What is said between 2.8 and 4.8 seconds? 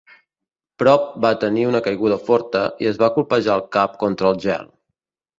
i es va colpejar el cap contra el gel.